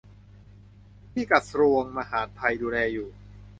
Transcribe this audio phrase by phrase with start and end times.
[1.11, 3.09] ที่กระทรวงมหาดไทยดูแลอยู่